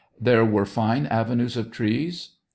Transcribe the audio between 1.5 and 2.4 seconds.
of trees